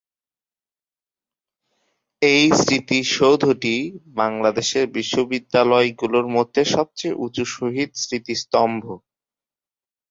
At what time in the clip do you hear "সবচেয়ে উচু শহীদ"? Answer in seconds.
6.75-7.89